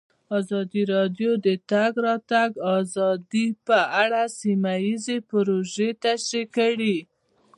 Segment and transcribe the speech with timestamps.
[0.39, 6.97] ازادي راډیو د د تګ راتګ ازادي په اړه سیمه ییزې پروژې تشریح کړې.